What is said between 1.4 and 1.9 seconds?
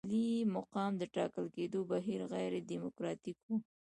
کېدو